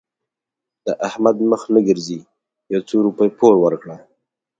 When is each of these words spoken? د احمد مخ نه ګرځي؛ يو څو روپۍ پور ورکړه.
د 0.85 0.87
احمد 1.07 1.37
مخ 1.49 1.61
نه 1.73 1.79
ګرځي؛ 1.87 2.19
يو 2.73 2.81
څو 2.89 2.97
روپۍ 3.07 3.29
پور 3.37 3.55
ورکړه. 3.63 3.97